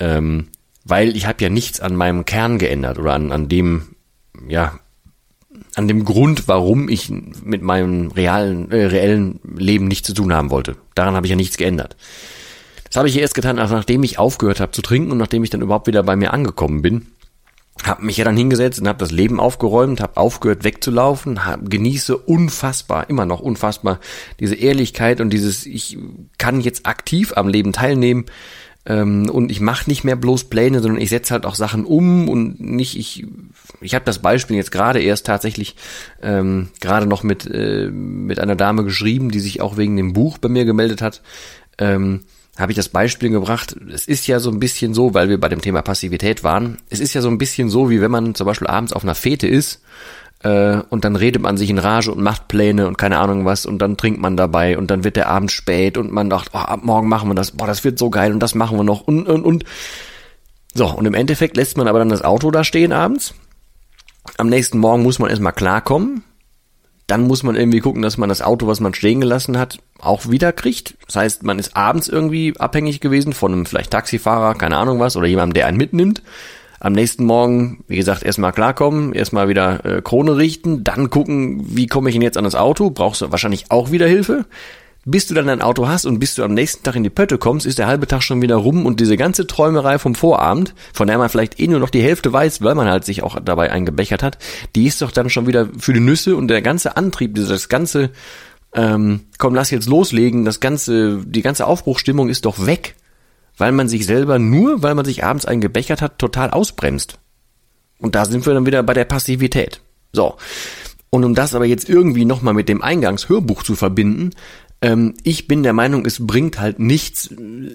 ähm, 0.02 0.48
weil 0.84 1.16
ich 1.16 1.26
habe 1.26 1.42
ja 1.42 1.48
nichts 1.48 1.80
an 1.80 1.94
meinem 1.94 2.24
Kern 2.24 2.58
geändert 2.58 2.98
oder 2.98 3.14
an, 3.14 3.30
an 3.30 3.48
dem, 3.48 3.94
ja, 4.48 4.78
an 5.76 5.86
dem 5.86 6.04
Grund, 6.04 6.48
warum 6.48 6.88
ich 6.88 7.08
mit 7.08 7.62
meinem 7.62 8.10
realen, 8.10 8.70
äh, 8.72 8.86
reellen 8.86 9.38
Leben 9.56 9.86
nichts 9.86 10.08
zu 10.08 10.14
tun 10.14 10.32
haben 10.32 10.50
wollte. 10.50 10.76
Daran 10.94 11.14
habe 11.14 11.26
ich 11.26 11.30
ja 11.30 11.36
nichts 11.36 11.56
geändert. 11.56 11.96
Das 12.84 12.96
habe 12.96 13.08
ich 13.08 13.16
erst 13.16 13.34
getan, 13.34 13.56
nachdem 13.56 14.02
ich 14.02 14.18
aufgehört 14.18 14.60
habe 14.60 14.72
zu 14.72 14.82
trinken 14.82 15.12
und 15.12 15.18
nachdem 15.18 15.44
ich 15.44 15.50
dann 15.50 15.62
überhaupt 15.62 15.86
wieder 15.86 16.02
bei 16.02 16.16
mir 16.16 16.32
angekommen 16.32 16.82
bin. 16.82 17.06
Hab 17.84 18.02
mich 18.02 18.18
ja 18.18 18.24
dann 18.24 18.36
hingesetzt 18.36 18.80
und 18.80 18.88
habe 18.88 18.98
das 18.98 19.12
Leben 19.12 19.40
aufgeräumt, 19.40 20.02
habe 20.02 20.18
aufgehört 20.18 20.62
wegzulaufen, 20.62 21.46
hab, 21.46 21.70
genieße 21.70 22.16
unfassbar, 22.16 23.08
immer 23.08 23.24
noch 23.24 23.40
unfassbar, 23.40 23.98
diese 24.40 24.56
Ehrlichkeit 24.56 25.22
und 25.22 25.30
dieses, 25.30 25.64
ich 25.64 25.96
kann 26.36 26.60
jetzt 26.60 26.84
aktiv 26.84 27.32
am 27.34 27.48
Leben 27.48 27.72
teilnehmen 27.72 28.26
ähm, 28.84 29.30
und 29.30 29.50
ich 29.50 29.60
mache 29.60 29.88
nicht 29.88 30.02
mehr 30.02 30.16
bloß 30.16 30.44
Pläne, 30.44 30.80
sondern 30.80 31.00
ich 31.00 31.10
setze 31.10 31.32
halt 31.32 31.46
auch 31.46 31.54
Sachen 31.54 31.84
um 31.84 32.28
und 32.28 32.60
nicht, 32.60 32.98
ich, 32.98 33.26
ich 33.80 33.94
habe 33.94 34.04
das 34.04 34.18
Beispiel 34.18 34.56
jetzt 34.56 34.72
gerade 34.72 35.00
erst 35.00 35.26
tatsächlich 35.26 35.76
ähm, 36.22 36.68
gerade 36.80 37.06
noch 37.06 37.22
mit, 37.22 37.46
äh, 37.46 37.88
mit 37.90 38.40
einer 38.40 38.56
Dame 38.56 38.82
geschrieben, 38.84 39.30
die 39.30 39.40
sich 39.40 39.60
auch 39.60 39.76
wegen 39.76 39.96
dem 39.96 40.12
Buch 40.12 40.38
bei 40.38 40.48
mir 40.48 40.64
gemeldet 40.64 41.00
hat. 41.00 41.22
Ähm, 41.78 42.20
habe 42.58 42.72
ich 42.72 42.76
das 42.76 42.90
Beispiel 42.90 43.30
gebracht. 43.30 43.76
Es 43.92 44.06
ist 44.06 44.26
ja 44.26 44.38
so 44.38 44.50
ein 44.50 44.60
bisschen 44.60 44.92
so, 44.92 45.14
weil 45.14 45.30
wir 45.30 45.40
bei 45.40 45.48
dem 45.48 45.62
Thema 45.62 45.80
Passivität 45.80 46.44
waren. 46.44 46.76
Es 46.90 47.00
ist 47.00 47.14
ja 47.14 47.22
so 47.22 47.28
ein 47.28 47.38
bisschen 47.38 47.70
so, 47.70 47.88
wie 47.88 48.02
wenn 48.02 48.10
man 48.10 48.34
zum 48.34 48.46
Beispiel 48.46 48.68
abends 48.68 48.92
auf 48.92 49.04
einer 49.04 49.14
Fete 49.14 49.46
ist 49.46 49.80
äh, 50.42 50.82
und 50.88 51.04
dann 51.04 51.16
redet 51.16 51.42
man 51.42 51.56
sich 51.56 51.70
in 51.70 51.78
Rage 51.78 52.12
und 52.12 52.22
macht 52.22 52.48
Pläne 52.48 52.86
und 52.86 52.98
keine 52.98 53.18
Ahnung 53.18 53.44
was 53.44 53.66
und 53.66 53.78
dann 53.78 53.96
trinkt 53.96 54.20
man 54.20 54.36
dabei 54.36 54.78
und 54.78 54.90
dann 54.90 55.04
wird 55.04 55.16
der 55.16 55.28
Abend 55.28 55.50
spät 55.50 55.96
und 55.98 56.12
man 56.12 56.30
dacht, 56.30 56.50
oh, 56.52 56.58
ab 56.58 56.80
morgen 56.82 57.08
machen 57.08 57.28
wir 57.28 57.34
das, 57.34 57.52
boah, 57.52 57.66
das 57.66 57.84
wird 57.84 57.98
so 57.98 58.10
geil 58.10 58.32
und 58.32 58.40
das 58.40 58.54
machen 58.54 58.76
wir 58.76 58.84
noch 58.84 59.02
und 59.02 59.28
und 59.28 59.44
und. 59.44 59.64
So, 60.74 60.86
und 60.86 61.04
im 61.04 61.14
Endeffekt 61.14 61.56
lässt 61.56 61.76
man 61.76 61.88
aber 61.88 61.98
dann 61.98 62.08
das 62.08 62.22
Auto 62.22 62.50
da 62.50 62.64
stehen 62.64 62.92
abends. 62.92 63.34
Am 64.38 64.48
nächsten 64.48 64.78
Morgen 64.78 65.02
muss 65.02 65.18
man 65.18 65.28
erstmal 65.30 65.52
klarkommen 65.52 66.24
dann 67.12 67.26
muss 67.26 67.42
man 67.42 67.56
irgendwie 67.56 67.80
gucken, 67.80 68.00
dass 68.00 68.16
man 68.16 68.30
das 68.30 68.40
Auto, 68.40 68.66
was 68.66 68.80
man 68.80 68.94
stehen 68.94 69.20
gelassen 69.20 69.58
hat, 69.58 69.80
auch 69.98 70.30
wieder 70.30 70.50
kriegt. 70.50 70.96
Das 71.06 71.16
heißt, 71.16 71.42
man 71.42 71.58
ist 71.58 71.76
abends 71.76 72.08
irgendwie 72.08 72.54
abhängig 72.58 73.00
gewesen 73.00 73.34
von 73.34 73.52
einem 73.52 73.66
vielleicht 73.66 73.90
Taxifahrer, 73.90 74.54
keine 74.54 74.78
Ahnung 74.78 74.98
was, 74.98 75.16
oder 75.16 75.26
jemandem, 75.26 75.52
der 75.52 75.66
einen 75.66 75.76
mitnimmt. 75.76 76.22
Am 76.82 76.94
nächsten 76.94 77.24
Morgen, 77.24 77.84
wie 77.86 77.94
gesagt, 77.94 78.24
erstmal 78.24 78.52
klarkommen, 78.52 79.12
erstmal 79.12 79.48
wieder 79.48 79.84
äh, 79.84 80.02
Krone 80.02 80.36
richten, 80.36 80.82
dann 80.82 81.10
gucken, 81.10 81.62
wie 81.76 81.86
komme 81.86 82.08
ich 82.08 82.16
denn 82.16 82.22
jetzt 82.22 82.36
an 82.36 82.42
das 82.42 82.56
Auto? 82.56 82.90
Brauchst 82.90 83.20
du 83.20 83.30
wahrscheinlich 83.30 83.66
auch 83.70 83.92
wieder 83.92 84.08
Hilfe 84.08 84.46
bis 85.04 85.26
du 85.26 85.34
dann 85.34 85.46
dein 85.46 85.62
Auto 85.62 85.88
hast 85.88 86.06
und 86.06 86.20
bis 86.20 86.34
du 86.34 86.44
am 86.44 86.54
nächsten 86.54 86.84
Tag 86.84 86.94
in 86.94 87.02
die 87.02 87.10
Pötte 87.10 87.36
kommst, 87.36 87.66
ist 87.66 87.78
der 87.78 87.88
halbe 87.88 88.06
Tag 88.06 88.22
schon 88.22 88.40
wieder 88.40 88.56
rum 88.56 88.86
und 88.86 89.00
diese 89.00 89.16
ganze 89.16 89.46
Träumerei 89.46 89.98
vom 89.98 90.14
Vorabend, 90.14 90.74
von 90.92 91.08
der 91.08 91.18
man 91.18 91.28
vielleicht 91.28 91.58
eh 91.58 91.66
nur 91.66 91.80
noch 91.80 91.90
die 91.90 92.02
Hälfte 92.02 92.32
weiß, 92.32 92.62
weil 92.62 92.76
man 92.76 92.88
halt 92.88 93.04
sich 93.04 93.24
auch 93.24 93.38
dabei 93.40 93.72
eingebechert 93.72 94.22
hat, 94.22 94.38
die 94.76 94.86
ist 94.86 95.02
doch 95.02 95.10
dann 95.10 95.28
schon 95.28 95.48
wieder 95.48 95.68
für 95.76 95.92
die 95.92 96.00
Nüsse 96.00 96.36
und 96.36 96.46
der 96.46 96.62
ganze 96.62 96.96
Antrieb, 96.96 97.34
dieses 97.34 97.68
ganze, 97.68 98.10
ähm, 98.74 99.22
komm, 99.38 99.56
lass 99.56 99.72
jetzt 99.72 99.88
loslegen, 99.88 100.44
das 100.44 100.60
ganze, 100.60 101.18
die 101.26 101.42
ganze 101.42 101.66
Aufbruchstimmung 101.66 102.28
ist 102.28 102.44
doch 102.44 102.64
weg, 102.64 102.94
weil 103.56 103.72
man 103.72 103.88
sich 103.88 104.06
selber 104.06 104.38
nur, 104.38 104.82
weil 104.82 104.94
man 104.94 105.04
sich 105.04 105.24
abends 105.24 105.44
eingebechert 105.44 106.02
hat, 106.02 106.18
total 106.18 106.50
ausbremst. 106.50 107.18
Und 107.98 108.14
da 108.14 108.24
sind 108.24 108.46
wir 108.46 108.54
dann 108.54 108.66
wieder 108.66 108.82
bei 108.82 108.94
der 108.94 109.04
Passivität. 109.04 109.80
So. 110.12 110.36
Und 111.10 111.24
um 111.24 111.34
das 111.34 111.54
aber 111.54 111.66
jetzt 111.66 111.88
irgendwie 111.88 112.24
nochmal 112.24 112.54
mit 112.54 112.68
dem 112.68 112.82
Eingangshörbuch 112.82 113.62
zu 113.62 113.74
verbinden, 113.74 114.30
ähm, 114.80 115.14
ich 115.22 115.46
bin 115.46 115.62
der 115.62 115.72
Meinung, 115.72 116.04
es 116.04 116.26
bringt 116.26 116.58
halt 116.58 116.78
nichts, 116.78 117.30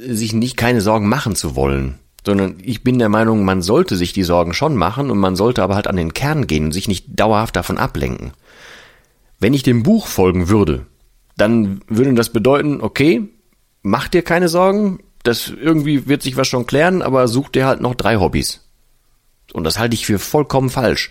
sich 0.08 0.34
nicht 0.34 0.58
keine 0.58 0.82
Sorgen 0.82 1.08
machen 1.08 1.36
zu 1.36 1.56
wollen. 1.56 2.00
Sondern 2.26 2.56
ich 2.62 2.84
bin 2.84 3.00
der 3.00 3.10
Meinung, 3.10 3.46
man 3.46 3.62
sollte 3.62 3.96
sich 3.96 4.12
die 4.12 4.24
Sorgen 4.24 4.54
schon 4.54 4.76
machen 4.76 5.10
und 5.10 5.18
man 5.18 5.38
sollte 5.38 5.64
aber 5.64 5.76
halt 5.76 5.88
an 5.88 5.96
den 5.96 6.14
Kern 6.14 6.46
gehen 6.46 6.66
und 6.66 6.72
sich 6.74 6.90
nicht 6.90 7.06
dauerhaft 7.08 7.56
davon 7.56 7.78
ablenken. 7.78 8.34
Wenn 9.40 9.54
ich 9.54 9.64
dem 9.64 9.84
Buch 9.84 10.08
folgen 10.08 10.50
würde, 10.50 10.88
dann 11.38 11.82
würde 11.88 12.14
das 12.16 12.34
bedeuten, 12.34 12.82
okay, 12.82 13.30
mach 13.84 14.08
dir 14.08 14.24
keine 14.24 14.50
Sorgen, 14.50 15.00
das 15.28 15.50
irgendwie 15.50 16.08
wird 16.08 16.22
sich 16.22 16.38
was 16.38 16.48
schon 16.48 16.66
klären, 16.66 17.02
aber 17.02 17.28
such 17.28 17.50
dir 17.50 17.66
halt 17.66 17.82
noch 17.82 17.96
drei 17.96 18.18
Hobbys. 18.18 18.62
Und 19.54 19.64
das 19.64 19.80
halte 19.80 19.96
ich 19.96 20.06
für 20.06 20.20
vollkommen 20.20 20.70
falsch, 20.70 21.10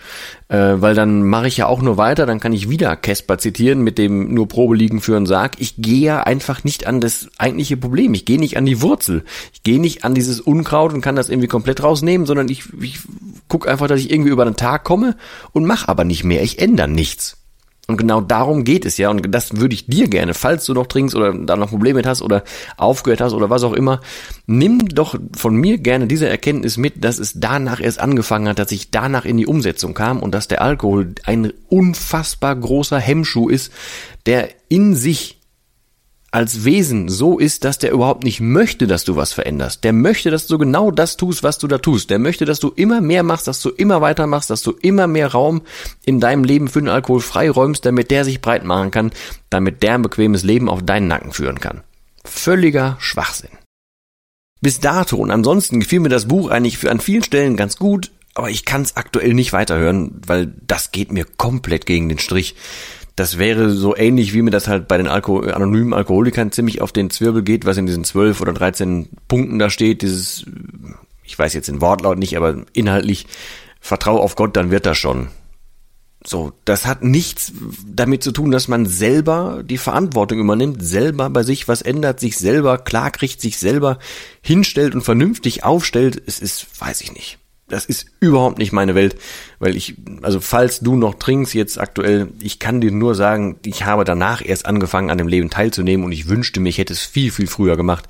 äh, 0.48 0.74
weil 0.76 0.94
dann 0.94 1.22
mache 1.22 1.48
ich 1.48 1.56
ja 1.56 1.66
auch 1.66 1.80
nur 1.80 1.96
weiter, 1.96 2.26
dann 2.26 2.38
kann 2.38 2.52
ich 2.52 2.68
wieder 2.68 2.94
Casper 2.94 3.38
zitieren 3.38 3.80
mit 3.80 3.96
dem 3.96 4.34
nur 4.34 4.46
Probe 4.46 4.76
liegen 4.76 5.00
für 5.00 5.16
einen 5.16 5.24
Sarg. 5.24 5.54
Ich 5.58 5.76
gehe 5.78 6.04
ja 6.04 6.20
einfach 6.20 6.62
nicht 6.62 6.86
an 6.86 7.00
das 7.00 7.28
eigentliche 7.38 7.78
Problem, 7.78 8.12
ich 8.12 8.26
gehe 8.26 8.38
nicht 8.38 8.58
an 8.58 8.66
die 8.66 8.82
Wurzel, 8.82 9.24
ich 9.54 9.62
gehe 9.62 9.80
nicht 9.80 10.04
an 10.04 10.14
dieses 10.14 10.40
Unkraut 10.40 10.92
und 10.92 11.00
kann 11.00 11.16
das 11.16 11.30
irgendwie 11.30 11.48
komplett 11.48 11.82
rausnehmen, 11.82 12.26
sondern 12.26 12.50
ich, 12.50 12.64
ich 12.78 13.00
gucke 13.48 13.70
einfach, 13.70 13.86
dass 13.86 14.00
ich 14.00 14.10
irgendwie 14.10 14.30
über 14.30 14.44
den 14.44 14.56
Tag 14.56 14.84
komme 14.84 15.16
und 15.52 15.64
mache 15.64 15.88
aber 15.88 16.04
nicht 16.04 16.22
mehr, 16.22 16.42
ich 16.42 16.58
ändere 16.58 16.88
nichts. 16.88 17.38
Und 17.88 17.98
genau 17.98 18.20
darum 18.20 18.64
geht 18.64 18.84
es 18.84 18.98
ja. 18.98 19.10
Und 19.10 19.32
das 19.32 19.56
würde 19.56 19.74
ich 19.74 19.86
dir 19.86 20.08
gerne, 20.08 20.34
falls 20.34 20.64
du 20.64 20.74
noch 20.74 20.86
trinkst 20.86 21.14
oder 21.14 21.32
da 21.32 21.56
noch 21.56 21.70
Probleme 21.70 21.98
mit 21.98 22.06
hast 22.06 22.20
oder 22.20 22.42
aufgehört 22.76 23.20
hast 23.20 23.32
oder 23.32 23.48
was 23.48 23.62
auch 23.62 23.72
immer, 23.72 24.00
nimm 24.46 24.88
doch 24.88 25.16
von 25.36 25.54
mir 25.54 25.78
gerne 25.78 26.06
diese 26.06 26.28
Erkenntnis 26.28 26.76
mit, 26.76 27.04
dass 27.04 27.18
es 27.18 27.34
danach 27.36 27.80
erst 27.80 28.00
angefangen 28.00 28.48
hat, 28.48 28.58
dass 28.58 28.72
ich 28.72 28.90
danach 28.90 29.24
in 29.24 29.36
die 29.36 29.46
Umsetzung 29.46 29.94
kam 29.94 30.20
und 30.20 30.32
dass 30.34 30.48
der 30.48 30.62
Alkohol 30.62 31.14
ein 31.24 31.52
unfassbar 31.68 32.56
großer 32.56 32.98
Hemmschuh 32.98 33.48
ist, 33.48 33.72
der 34.26 34.48
in 34.68 34.94
sich 34.94 35.40
als 36.36 36.66
Wesen 36.66 37.08
so 37.08 37.38
ist, 37.38 37.64
dass 37.64 37.78
der 37.78 37.92
überhaupt 37.92 38.22
nicht 38.22 38.40
möchte, 38.40 38.86
dass 38.86 39.04
du 39.04 39.16
was 39.16 39.32
veränderst. 39.32 39.84
Der 39.84 39.94
möchte, 39.94 40.30
dass 40.30 40.46
du 40.46 40.58
genau 40.58 40.90
das 40.90 41.16
tust, 41.16 41.42
was 41.42 41.56
du 41.56 41.66
da 41.66 41.78
tust. 41.78 42.10
Der 42.10 42.18
möchte, 42.18 42.44
dass 42.44 42.60
du 42.60 42.68
immer 42.76 43.00
mehr 43.00 43.22
machst, 43.22 43.48
dass 43.48 43.62
du 43.62 43.70
immer 43.70 44.02
weiter 44.02 44.26
machst, 44.26 44.50
dass 44.50 44.60
du 44.60 44.72
immer 44.72 45.06
mehr 45.06 45.28
Raum 45.28 45.62
in 46.04 46.20
deinem 46.20 46.44
Leben 46.44 46.68
für 46.68 46.80
den 46.80 46.90
Alkohol 46.90 47.22
freiräumst, 47.22 47.86
damit 47.86 48.10
der 48.10 48.26
sich 48.26 48.42
breit 48.42 48.64
machen 48.64 48.90
kann, 48.90 49.12
damit 49.48 49.82
der 49.82 49.94
ein 49.94 50.02
bequemes 50.02 50.42
Leben 50.42 50.68
auf 50.68 50.82
deinen 50.82 51.08
Nacken 51.08 51.32
führen 51.32 51.58
kann. 51.58 51.80
Völliger 52.22 52.98
Schwachsinn. 53.00 53.56
Bis 54.60 54.78
dato 54.78 55.16
und 55.16 55.30
ansonsten 55.30 55.80
gefiel 55.80 56.00
mir 56.00 56.10
das 56.10 56.28
Buch 56.28 56.50
eigentlich 56.50 56.86
an 56.86 57.00
vielen 57.00 57.24
Stellen 57.24 57.56
ganz 57.56 57.78
gut, 57.78 58.12
aber 58.34 58.50
ich 58.50 58.66
kann 58.66 58.82
es 58.82 58.96
aktuell 58.96 59.32
nicht 59.32 59.54
weiterhören, 59.54 60.20
weil 60.26 60.52
das 60.66 60.92
geht 60.92 61.12
mir 61.12 61.24
komplett 61.24 61.86
gegen 61.86 62.10
den 62.10 62.18
Strich 62.18 62.56
das 63.16 63.38
wäre 63.38 63.70
so 63.70 63.96
ähnlich, 63.96 64.34
wie 64.34 64.42
mir 64.42 64.50
das 64.50 64.68
halt 64.68 64.88
bei 64.88 64.98
den 64.98 65.08
Alko 65.08 65.40
anonymen 65.40 65.94
Alkoholikern 65.94 66.52
ziemlich 66.52 66.82
auf 66.82 66.92
den 66.92 67.08
Zwirbel 67.08 67.42
geht, 67.42 67.64
was 67.64 67.78
in 67.78 67.86
diesen 67.86 68.04
zwölf 68.04 68.42
oder 68.42 68.52
dreizehn 68.52 69.08
Punkten 69.26 69.58
da 69.58 69.70
steht. 69.70 70.02
Dieses, 70.02 70.44
ich 71.24 71.38
weiß 71.38 71.54
jetzt 71.54 71.68
den 71.68 71.80
Wortlaut 71.80 72.18
nicht, 72.18 72.36
aber 72.36 72.64
inhaltlich, 72.74 73.26
vertrau 73.80 74.20
auf 74.20 74.36
Gott, 74.36 74.54
dann 74.56 74.70
wird 74.70 74.84
das 74.84 74.98
schon. 74.98 75.28
So, 76.26 76.52
das 76.64 76.86
hat 76.86 77.04
nichts 77.04 77.52
damit 77.86 78.22
zu 78.22 78.32
tun, 78.32 78.50
dass 78.50 78.68
man 78.68 78.84
selber 78.84 79.62
die 79.64 79.78
Verantwortung 79.78 80.38
übernimmt, 80.38 80.84
selber 80.84 81.30
bei 81.30 81.42
sich 81.42 81.68
was 81.68 81.82
ändert, 81.82 82.20
sich 82.20 82.36
selber 82.36 82.78
klarkriegt, 82.78 83.40
sich 83.40 83.58
selber 83.58 83.98
hinstellt 84.42 84.94
und 84.94 85.02
vernünftig 85.02 85.64
aufstellt. 85.64 86.20
Es 86.26 86.40
ist, 86.40 86.66
weiß 86.80 87.00
ich 87.00 87.14
nicht. 87.14 87.38
Das 87.68 87.84
ist 87.84 88.06
überhaupt 88.20 88.58
nicht 88.58 88.72
meine 88.72 88.94
Welt, 88.94 89.16
weil 89.58 89.76
ich, 89.76 89.96
also 90.22 90.40
falls 90.40 90.80
du 90.80 90.94
noch 90.96 91.14
trinkst 91.14 91.54
jetzt 91.54 91.80
aktuell, 91.80 92.28
ich 92.40 92.58
kann 92.58 92.80
dir 92.80 92.92
nur 92.92 93.14
sagen, 93.14 93.58
ich 93.64 93.84
habe 93.84 94.04
danach 94.04 94.44
erst 94.44 94.66
angefangen 94.66 95.10
an 95.10 95.18
dem 95.18 95.28
Leben 95.28 95.50
teilzunehmen 95.50 96.06
und 96.06 96.12
ich 96.12 96.28
wünschte 96.28 96.60
mir, 96.60 96.68
ich 96.68 96.78
hätte 96.78 96.92
es 96.92 97.02
viel, 97.02 97.32
viel 97.32 97.48
früher 97.48 97.76
gemacht, 97.76 98.06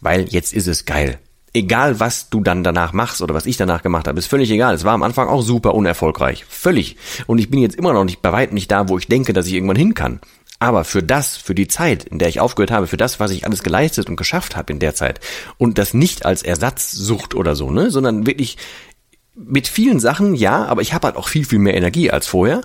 weil 0.00 0.28
jetzt 0.28 0.52
ist 0.52 0.68
es 0.68 0.84
geil. 0.84 1.18
Egal 1.54 2.00
was 2.00 2.30
du 2.30 2.40
dann 2.40 2.64
danach 2.64 2.94
machst 2.94 3.20
oder 3.20 3.34
was 3.34 3.44
ich 3.44 3.58
danach 3.58 3.82
gemacht 3.82 4.08
habe, 4.08 4.18
ist 4.18 4.26
völlig 4.26 4.50
egal. 4.50 4.74
Es 4.74 4.84
war 4.84 4.94
am 4.94 5.02
Anfang 5.02 5.28
auch 5.28 5.42
super 5.42 5.74
unerfolgreich. 5.74 6.46
Völlig. 6.48 6.96
Und 7.26 7.38
ich 7.38 7.50
bin 7.50 7.60
jetzt 7.60 7.76
immer 7.76 7.92
noch 7.92 8.04
nicht 8.04 8.22
bei 8.22 8.32
weitem 8.32 8.54
nicht 8.54 8.70
da, 8.70 8.88
wo 8.88 8.96
ich 8.96 9.06
denke, 9.06 9.34
dass 9.34 9.46
ich 9.46 9.52
irgendwann 9.52 9.76
hin 9.76 9.92
kann. 9.92 10.20
Aber 10.62 10.84
für 10.84 11.02
das, 11.02 11.36
für 11.36 11.56
die 11.56 11.66
Zeit, 11.66 12.04
in 12.04 12.20
der 12.20 12.28
ich 12.28 12.38
aufgehört 12.38 12.70
habe, 12.70 12.86
für 12.86 12.96
das, 12.96 13.18
was 13.18 13.32
ich 13.32 13.44
alles 13.44 13.64
geleistet 13.64 14.08
und 14.08 14.14
geschafft 14.14 14.54
habe 14.54 14.72
in 14.72 14.78
der 14.78 14.94
Zeit 14.94 15.18
und 15.58 15.76
das 15.76 15.92
nicht 15.92 16.24
als 16.24 16.44
Ersatzsucht 16.44 17.34
oder 17.34 17.56
so, 17.56 17.72
ne, 17.72 17.90
sondern 17.90 18.28
wirklich 18.28 18.58
mit 19.34 19.68
vielen 19.68 20.00
Sachen, 20.00 20.34
ja, 20.34 20.64
aber 20.66 20.82
ich 20.82 20.92
habe 20.92 21.06
halt 21.06 21.16
auch 21.16 21.28
viel, 21.28 21.44
viel 21.44 21.58
mehr 21.58 21.74
Energie 21.74 22.10
als 22.10 22.26
vorher 22.26 22.62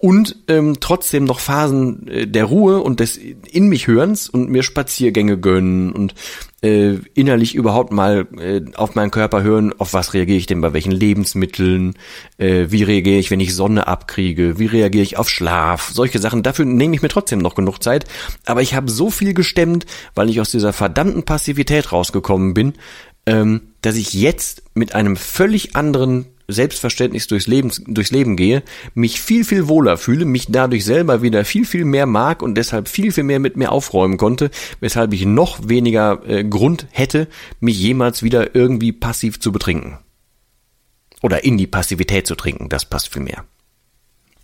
und 0.00 0.36
ähm, 0.48 0.78
trotzdem 0.80 1.24
noch 1.24 1.40
Phasen 1.40 2.08
äh, 2.08 2.26
der 2.26 2.46
Ruhe 2.46 2.80
und 2.80 3.00
des 3.00 3.18
in 3.18 3.68
mich 3.68 3.86
Hörens 3.86 4.30
und 4.30 4.48
mir 4.48 4.62
Spaziergänge 4.62 5.38
gönnen 5.38 5.92
und 5.92 6.14
äh, 6.62 6.94
innerlich 7.12 7.54
überhaupt 7.54 7.92
mal 7.92 8.26
äh, 8.38 8.62
auf 8.76 8.94
meinen 8.94 9.10
Körper 9.10 9.42
hören, 9.42 9.74
auf 9.78 9.92
was 9.92 10.14
reagiere 10.14 10.38
ich 10.38 10.46
denn 10.46 10.62
bei 10.62 10.72
welchen 10.72 10.92
Lebensmitteln, 10.92 11.94
äh, 12.38 12.66
wie 12.70 12.82
reagiere 12.82 13.18
ich, 13.18 13.30
wenn 13.30 13.40
ich 13.40 13.54
Sonne 13.54 13.88
abkriege, 13.88 14.58
wie 14.58 14.66
reagiere 14.66 15.02
ich 15.02 15.18
auf 15.18 15.28
Schlaf, 15.28 15.90
solche 15.92 16.18
Sachen. 16.18 16.42
Dafür 16.42 16.64
nehme 16.64 16.94
ich 16.94 17.02
mir 17.02 17.08
trotzdem 17.08 17.40
noch 17.40 17.54
genug 17.54 17.82
Zeit, 17.82 18.06
aber 18.46 18.62
ich 18.62 18.74
habe 18.74 18.90
so 18.90 19.10
viel 19.10 19.34
gestemmt, 19.34 19.84
weil 20.14 20.30
ich 20.30 20.40
aus 20.40 20.50
dieser 20.50 20.72
verdammten 20.72 21.24
Passivität 21.24 21.92
rausgekommen 21.92 22.54
bin, 22.54 22.72
ähm, 23.26 23.69
dass 23.82 23.96
ich 23.96 24.12
jetzt 24.12 24.62
mit 24.74 24.94
einem 24.94 25.16
völlig 25.16 25.76
anderen 25.76 26.26
Selbstverständnis 26.52 27.26
durchs 27.26 27.46
Leben, 27.46 27.70
durchs 27.86 28.10
Leben 28.10 28.36
gehe, 28.36 28.62
mich 28.94 29.20
viel, 29.20 29.44
viel 29.44 29.68
wohler 29.68 29.96
fühle, 29.96 30.24
mich 30.24 30.46
dadurch 30.48 30.84
selber 30.84 31.22
wieder 31.22 31.44
viel, 31.44 31.64
viel 31.64 31.84
mehr 31.84 32.06
mag 32.06 32.42
und 32.42 32.54
deshalb 32.56 32.88
viel, 32.88 33.12
viel 33.12 33.24
mehr 33.24 33.38
mit 33.38 33.56
mir 33.56 33.72
aufräumen 33.72 34.16
konnte, 34.16 34.50
weshalb 34.80 35.12
ich 35.12 35.24
noch 35.24 35.68
weniger 35.68 36.22
äh, 36.26 36.44
Grund 36.44 36.86
hätte, 36.90 37.28
mich 37.60 37.78
jemals 37.78 38.22
wieder 38.22 38.54
irgendwie 38.54 38.92
passiv 38.92 39.40
zu 39.40 39.52
betrinken. 39.52 39.98
Oder 41.22 41.44
in 41.44 41.58
die 41.58 41.66
Passivität 41.66 42.26
zu 42.26 42.34
trinken, 42.34 42.68
das 42.68 42.84
passt 42.84 43.12
viel 43.12 43.22
mehr. 43.22 43.44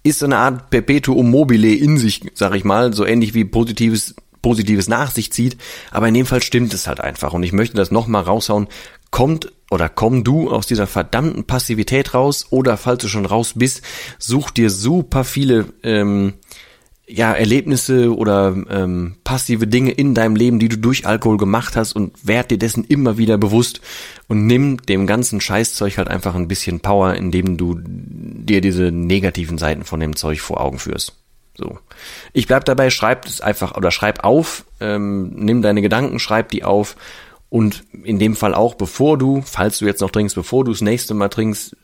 Ist 0.03 0.21
so 0.21 0.27
eine 0.27 0.37
Art 0.37 0.71
Perpetuum 0.71 1.31
mobile 1.31 1.75
in 1.75 1.99
sich, 1.99 2.21
sag 2.35 2.55
ich 2.55 2.65
mal, 2.65 2.93
so 2.93 3.05
ähnlich 3.05 3.35
wie 3.35 3.45
positives 3.45 4.15
Positives 4.47 4.87
nach 4.87 5.11
sich 5.11 5.33
zieht, 5.33 5.57
aber 5.91 6.07
in 6.07 6.15
dem 6.15 6.25
Fall 6.25 6.41
stimmt 6.41 6.73
es 6.73 6.87
halt 6.87 7.01
einfach. 7.01 7.33
Und 7.33 7.43
ich 7.43 7.53
möchte 7.53 7.77
das 7.77 7.91
nochmal 7.91 8.23
raushauen, 8.23 8.69
kommt 9.11 9.51
oder 9.73 9.89
komm 9.89 10.23
du 10.23 10.53
aus 10.53 10.69
dieser 10.69 10.87
verdammten 10.87 11.49
Passivität 11.49 12.15
raus? 12.15 12.47
Oder 12.51 12.77
falls 12.77 13.03
du 13.03 13.09
schon 13.09 13.27
raus 13.27 13.55
bist, 13.57 13.83
such 14.21 14.53
dir 14.53 14.71
super 14.71 15.25
viele 15.25 15.65
ähm, 15.83 16.35
ja, 17.09 17.33
Erlebnisse 17.33 18.17
oder 18.17 18.55
ähm, 18.71 19.17
passive 19.25 19.67
Dinge 19.67 19.91
in 19.91 20.15
deinem 20.15 20.37
Leben, 20.37 20.61
die 20.61 20.69
du 20.69 20.79
durch 20.79 21.09
Alkohol 21.09 21.39
gemacht 21.39 21.75
hast 21.75 21.95
und 21.95 22.13
werd 22.25 22.53
dir 22.53 22.59
dessen 22.59 22.85
immer 22.85 23.19
wieder 23.19 23.39
bewusst 23.39 23.81
und 24.29 24.47
nimm 24.47 24.81
dem 24.83 25.09
ganzen 25.09 25.41
Scheißzeug 25.41 25.99
halt 25.99 26.07
einfach 26.07 26.37
ein 26.37 26.47
bisschen 26.47 26.79
Power, 26.79 27.15
indem 27.15 27.57
du 27.57 27.81
dir 27.83 28.61
diese 28.61 28.93
negativen 28.93 29.59
Seiten 29.59 29.83
von 29.83 29.99
dem 29.99 30.15
Zeug 30.15 30.41
vor 30.41 30.61
Augen 30.61 30.79
führst. 30.79 31.17
So. 31.57 31.79
Ich 32.33 32.47
bleib 32.47 32.65
dabei, 32.67 32.91
schreib 32.91 33.27
es 33.27 33.41
einfach 33.41 33.77
oder 33.77 33.91
schreib 33.91 34.25
auf, 34.25 34.65
ähm, 34.81 35.31
nimm 35.35 35.63
deine 35.63 35.83
Gedanken, 35.83 36.19
schreib 36.19 36.51
die 36.51 36.65
auf 36.65 36.97
und 37.49 37.85
in 38.05 38.19
dem 38.19 38.37
Fall 38.37 38.55
auch, 38.55 38.75
bevor 38.75 39.17
du, 39.17 39.43
falls 39.45 39.79
du 39.79 39.87
jetzt 39.87 40.01
noch 40.01 40.11
trinkst, 40.11 40.35
bevor 40.35 40.65
du 40.65 40.73
das 40.73 40.81
nächste 40.83 41.15
Mal 41.15 41.29
trinkst, 41.29 41.77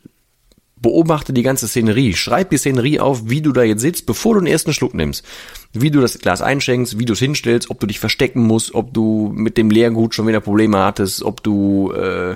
beobachte 0.83 1.33
die 1.33 1.45
ganze 1.45 1.69
Szenerie. 1.69 2.14
Schreib 2.14 2.50
die 2.50 2.59
Szenerie 2.59 2.99
auf, 2.99 3.31
wie 3.31 3.41
du 3.41 3.52
da 3.52 3.62
jetzt 3.62 3.81
sitzt, 3.81 4.05
bevor 4.05 4.35
du 4.35 4.41
den 4.41 4.49
ersten 4.49 4.75
Schluck 4.75 4.95
nimmst. 4.95 5.25
Wie 5.73 5.91
du 5.91 6.00
das 6.00 6.19
Glas 6.19 6.43
einschenkst, 6.43 6.99
wie 6.99 7.05
du 7.05 7.12
es 7.12 7.21
hinstellst, 7.21 7.71
ob 7.71 7.79
du 7.79 7.87
dich 7.87 8.00
verstecken 8.00 8.43
musst, 8.43 8.75
ob 8.75 8.93
du 8.93 9.33
mit 9.33 9.57
dem 9.57 9.71
Leergut 9.71 10.14
schon 10.14 10.26
wieder 10.26 10.41
Probleme 10.41 10.79
hattest, 10.79 11.23
ob 11.23 11.43
du, 11.43 11.93
äh, 11.93 12.35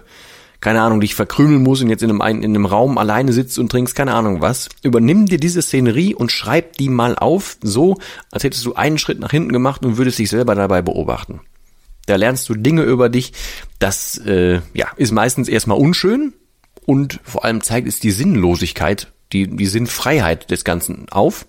keine 0.66 0.82
Ahnung, 0.82 1.00
dich 1.00 1.14
verkrümeln 1.14 1.62
musst 1.62 1.82
und 1.82 1.90
jetzt 1.90 2.02
in 2.02 2.11
einem, 2.11 2.42
in 2.42 2.50
einem 2.50 2.66
Raum 2.66 2.99
alleine 2.99 3.32
sitzt 3.32 3.56
und 3.61 3.70
trinkst, 3.70 3.94
keine 3.94 4.14
Ahnung 4.14 4.40
was. 4.40 4.68
Übernimm 4.82 5.26
dir 5.26 5.38
diese 5.38 5.62
Szenerie 5.62 6.12
und 6.12 6.32
schreib 6.32 6.73
die 6.73 6.88
mal 6.88 7.16
auf, 7.16 7.56
so, 7.62 7.99
als 8.32 8.42
hättest 8.42 8.66
du 8.66 8.75
einen 8.75 8.99
Schritt 8.99 9.20
nach 9.20 9.30
hinten 9.30 9.52
gemacht 9.52 9.85
und 9.85 9.96
würdest 9.96 10.18
dich 10.18 10.28
selber 10.28 10.56
dabei 10.56 10.82
beobachten. 10.82 11.38
Da 12.06 12.16
lernst 12.16 12.49
du 12.49 12.56
Dinge 12.56 12.82
über 12.82 13.08
dich. 13.08 13.32
Das 13.78 14.18
äh, 14.18 14.61
ja, 14.75 14.88
ist 14.96 15.12
meistens 15.12 15.46
erstmal 15.46 15.78
unschön 15.78 16.32
und 16.85 17.20
vor 17.23 17.44
allem 17.44 17.62
zeigt 17.62 17.87
es 17.87 18.00
die 18.00 18.11
Sinnlosigkeit, 18.11 19.12
die, 19.32 19.46
die 19.46 19.66
Sinnfreiheit 19.66 20.50
des 20.50 20.64
Ganzen 20.64 21.06
auf. 21.12 21.46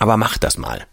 Aber 0.00 0.18
mach 0.18 0.36
das 0.36 0.58
mal. 0.58 0.84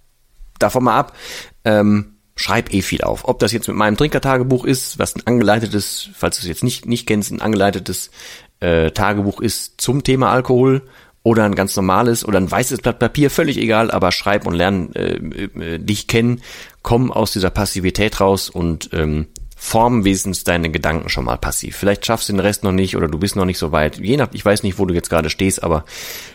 Davon 0.58 0.86
mal 0.86 0.98
ab. 0.98 1.18
Ähm, 1.66 2.14
schreib 2.36 2.74
eh 2.74 2.82
viel 2.82 3.02
auf. 3.02 3.28
Ob 3.28 3.40
das 3.40 3.52
jetzt 3.52 3.68
mit 3.68 3.78
meinem 3.78 3.98
Trinkertagebuch 3.98 4.66
ist, 4.66 5.00
was 5.00 5.16
ein 5.16 5.26
angeleitetes, 5.26 6.10
falls 6.14 6.38
du 6.38 6.42
es 6.42 6.48
jetzt 6.48 6.64
nicht, 6.64 6.86
nicht 6.86 7.06
kennst, 7.06 7.32
ein 7.32 7.42
angeleitetes 7.42 8.12
äh, 8.60 8.92
Tagebuch 8.92 9.42
ist 9.42 9.82
zum 9.82 10.04
Thema 10.04 10.32
Alkohol 10.32 10.84
oder 11.24 11.44
ein 11.44 11.56
ganz 11.56 11.76
normales 11.76 12.26
oder 12.26 12.40
ein 12.40 12.50
weißes 12.50 12.82
Blatt 12.82 13.00
Papier, 13.00 13.30
völlig 13.30 13.58
egal, 13.58 13.92
aber 13.92 14.12
schreib 14.12 14.48
und 14.48 14.56
lern 14.56 14.94
äh, 14.94 15.16
äh, 15.16 15.80
dich 15.80 16.08
kennen, 16.08 16.42
komm 16.82 17.12
aus 17.12 17.32
dieser 17.32 17.52
Passivität 17.52 18.20
raus 18.20 18.50
und 18.50 18.90
ähm, 18.94 19.28
form 19.56 20.04
wesentlich 20.04 20.44
deine 20.44 20.72
Gedanken 20.72 21.10
schon 21.10 21.26
mal 21.26 21.38
passiv. 21.38 21.76
Vielleicht 21.76 22.06
schaffst 22.06 22.30
du 22.30 22.34
den 22.34 22.40
Rest 22.40 22.64
noch 22.64 22.72
nicht 22.72 22.98
oder 22.98 23.08
du 23.08 23.20
bist 23.20 23.36
noch 23.36 23.46
nicht 23.46 23.60
so 23.60 23.72
weit. 23.72 24.00
Je 24.00 24.18
nach, 24.18 24.30
ich 24.32 24.44
weiß 24.44 24.64
nicht, 24.64 24.80
wo 24.80 24.86
du 24.86 24.96
jetzt 24.96 25.12
gerade 25.12 25.30
stehst, 25.30 25.64
aber 25.64 25.86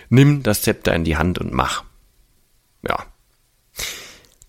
nimm 0.08 0.44
das 0.44 0.62
Zepter 0.62 0.94
in 0.94 1.02
die 1.02 1.16
Hand 1.16 1.40
und 1.40 1.52
mach. 1.52 1.82
Ja. 2.86 3.04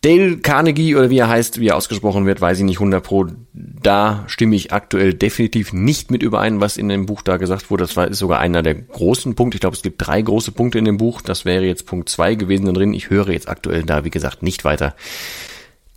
Dale 0.08 0.38
Carnegie 0.38 0.96
oder 0.96 1.10
wie 1.10 1.18
er 1.18 1.28
heißt, 1.28 1.60
wie 1.60 1.68
er 1.68 1.76
ausgesprochen 1.76 2.26
wird, 2.26 2.40
weiß 2.40 2.60
ich 2.60 2.64
nicht 2.64 2.78
100 2.78 3.04
pro. 3.04 3.28
Da 3.52 4.24
stimme 4.28 4.56
ich 4.56 4.72
aktuell 4.72 5.14
definitiv 5.14 5.74
nicht 5.74 6.12
mit 6.12 6.24
überein, 6.24 6.62
was 6.62 6.78
in 6.78 6.88
dem 6.88 7.06
Buch 7.06 7.22
da 7.22 7.36
gesagt 7.36 7.70
wurde. 7.70 7.84
Das 7.84 7.98
war, 7.98 8.08
ist 8.08 8.20
sogar 8.20 8.40
einer 8.40 8.64
der 8.64 8.76
großen 8.76 9.36
Punkte. 9.36 9.58
Ich 9.58 9.60
glaube, 9.60 9.76
es 9.76 9.82
gibt 9.82 10.08
drei 10.08 10.22
große 10.22 10.54
Punkte 10.54 10.80
in 10.80 10.86
dem 10.86 10.96
Buch. 10.96 11.20
Das 11.20 11.44
wäre 11.44 11.66
jetzt 11.66 11.86
Punkt 11.86 12.08
zwei 12.08 12.36
gewesen 12.36 12.74
drin. 12.74 12.94
Ich 12.94 13.10
höre 13.10 13.28
jetzt 13.32 13.50
aktuell 13.50 13.84
da, 13.84 14.06
wie 14.06 14.10
gesagt, 14.10 14.44
nicht 14.44 14.64
weiter. 14.64 14.96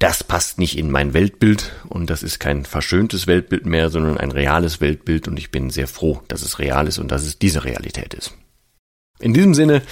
Das 0.01 0.25
passt 0.25 0.59
nicht 0.59 0.77
in 0.77 0.91
mein 0.91 1.15
Weltbild 1.15 1.71
und 1.89 2.11
das 2.11 2.25
ist 2.25 2.41
kein 2.41 2.65
verschöntes 2.65 3.29
Weltbild 3.29 3.65
mehr, 3.65 3.91
sondern 3.91 4.17
ein 4.17 4.33
reales 4.33 4.81
Weltbild 4.81 5.29
und 5.29 5.39
ich 5.39 5.53
bin 5.53 5.71
sehr 5.71 5.87
froh, 5.87 6.21
dass 6.27 6.43
es 6.43 6.59
real 6.59 6.89
ist 6.89 6.99
und 6.99 7.13
dass 7.13 7.23
es 7.23 7.39
diese 7.39 7.63
Realität 7.65 8.15
ist. 8.15 8.35
In 9.21 9.35
diesem 9.35 9.55
Sinne, 9.55 9.83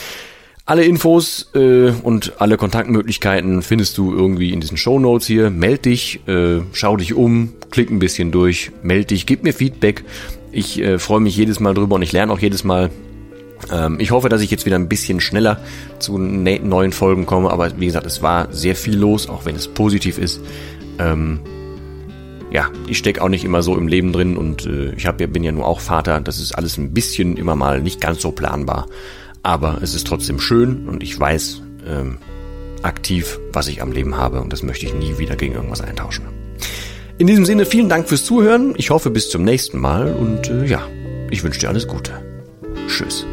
alle 0.68 0.84
Infos 0.84 1.48
äh, 1.54 1.92
und 2.02 2.42
alle 2.42 2.58
Kontaktmöglichkeiten 2.58 3.62
findest 3.62 3.96
du 3.96 4.12
irgendwie 4.12 4.52
in 4.52 4.60
diesen 4.60 4.76
Show 4.76 4.98
Notes 4.98 5.26
hier. 5.26 5.48
Meld 5.48 5.86
dich, 5.86 6.20
äh, 6.28 6.60
schau 6.72 6.98
dich 6.98 7.14
um, 7.14 7.54
klick 7.70 7.90
ein 7.90 7.98
bisschen 7.98 8.32
durch, 8.32 8.70
meld 8.82 9.10
dich, 9.10 9.24
gib 9.24 9.44
mir 9.44 9.54
Feedback. 9.54 10.04
Ich 10.52 10.78
äh, 10.78 10.98
freue 10.98 11.20
mich 11.20 11.34
jedes 11.34 11.58
Mal 11.58 11.72
drüber 11.72 11.94
und 11.94 12.02
ich 12.02 12.12
lerne 12.12 12.30
auch 12.30 12.38
jedes 12.38 12.64
Mal. 12.64 12.90
Ähm, 13.72 13.98
ich 13.98 14.10
hoffe, 14.10 14.28
dass 14.28 14.42
ich 14.42 14.50
jetzt 14.50 14.66
wieder 14.66 14.76
ein 14.76 14.90
bisschen 14.90 15.20
schneller 15.20 15.58
zu 16.00 16.18
ne 16.18 16.60
neuen 16.60 16.92
Folgen 16.92 17.24
komme, 17.24 17.50
aber 17.50 17.80
wie 17.80 17.86
gesagt, 17.86 18.04
es 18.04 18.20
war 18.20 18.52
sehr 18.52 18.76
viel 18.76 18.98
los, 18.98 19.26
auch 19.26 19.46
wenn 19.46 19.56
es 19.56 19.68
positiv 19.68 20.18
ist. 20.18 20.38
Ähm, 20.98 21.40
ja, 22.50 22.66
ich 22.86 22.98
stecke 22.98 23.22
auch 23.22 23.30
nicht 23.30 23.44
immer 23.44 23.62
so 23.62 23.74
im 23.74 23.88
Leben 23.88 24.12
drin 24.12 24.36
und 24.36 24.66
äh, 24.66 24.92
ich 24.92 25.06
hab, 25.06 25.16
bin 25.16 25.44
ja 25.44 25.52
nur 25.52 25.66
auch 25.66 25.80
Vater. 25.80 26.20
Das 26.20 26.38
ist 26.38 26.52
alles 26.52 26.76
ein 26.76 26.92
bisschen 26.92 27.38
immer 27.38 27.56
mal 27.56 27.80
nicht 27.80 28.02
ganz 28.02 28.20
so 28.20 28.32
planbar. 28.32 28.86
Aber 29.48 29.78
es 29.80 29.94
ist 29.94 30.06
trotzdem 30.06 30.40
schön 30.40 30.86
und 30.90 31.02
ich 31.02 31.18
weiß 31.18 31.62
ähm, 31.86 32.18
aktiv, 32.82 33.40
was 33.50 33.68
ich 33.68 33.80
am 33.80 33.92
Leben 33.92 34.14
habe 34.14 34.42
und 34.42 34.52
das 34.52 34.62
möchte 34.62 34.84
ich 34.84 34.92
nie 34.92 35.16
wieder 35.16 35.36
gegen 35.36 35.54
irgendwas 35.54 35.80
eintauschen. 35.80 36.26
In 37.16 37.26
diesem 37.26 37.46
Sinne 37.46 37.64
vielen 37.64 37.88
Dank 37.88 38.10
fürs 38.10 38.26
Zuhören. 38.26 38.74
Ich 38.76 38.90
hoffe 38.90 39.08
bis 39.08 39.30
zum 39.30 39.44
nächsten 39.44 39.78
Mal 39.78 40.12
und 40.12 40.50
äh, 40.50 40.66
ja, 40.66 40.86
ich 41.30 41.42
wünsche 41.44 41.60
dir 41.60 41.70
alles 41.70 41.88
Gute. 41.88 42.12
Tschüss. 42.88 43.24